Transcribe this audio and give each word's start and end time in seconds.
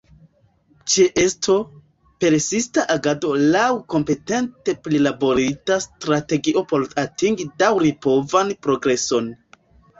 Ĉeesto, 0.93 1.57
persista 2.25 2.85
agado 2.95 3.35
laŭ 3.57 3.67
kompetente 3.95 4.77
prilaborita 4.89 5.79
strategio 5.87 6.67
por 6.75 6.89
atingi 7.07 7.49
daŭripovan 7.63 8.59
progreson. 8.67 9.33